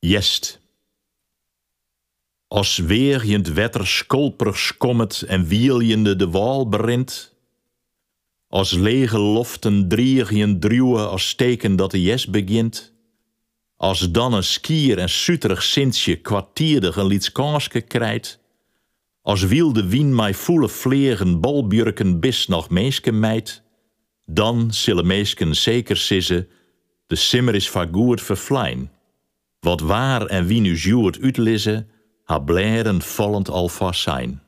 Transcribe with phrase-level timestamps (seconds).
[0.00, 0.60] Jest.
[2.48, 7.34] Als weer je het wetter skolperig kommet en wieljende de wal berint,
[8.48, 12.92] als lege loften drieg je druwe als teken dat de jes begint,
[13.76, 18.38] als dan een skier en suterig sintje kwartierdig een lietskanske krijt,
[19.22, 23.62] als wiel de wien mij voele vleegen bolbjurken bis nog meeske meid,
[24.24, 26.48] dan zullen meesken zeker sissen,
[27.06, 28.90] de simmer is vagoerd verflijn.
[29.60, 31.88] Wat waar en wie nu juurt uitlissen,
[32.24, 34.42] haar blaren vallend alvast zijn.